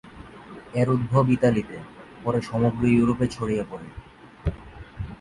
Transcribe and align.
এর 0.73 0.87
উদ্ভব 0.89 1.25
ইতালিতে, 1.29 1.77
পরে 2.23 2.39
সমগ্র 2.41 2.81
ইউরোপে 2.87 3.25
ছড়িয়ে 3.27 3.63
পড়ে। 3.69 3.87